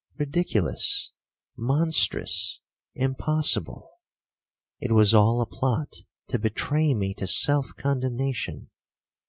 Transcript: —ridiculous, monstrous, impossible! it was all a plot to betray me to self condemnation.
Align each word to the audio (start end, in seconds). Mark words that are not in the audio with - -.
—ridiculous, 0.17 1.11
monstrous, 1.55 2.61
impossible! 2.95 3.99
it 4.79 4.91
was 4.93 5.13
all 5.13 5.41
a 5.41 5.45
plot 5.45 5.93
to 6.27 6.39
betray 6.39 6.95
me 6.95 7.13
to 7.13 7.27
self 7.27 7.75
condemnation. 7.77 8.71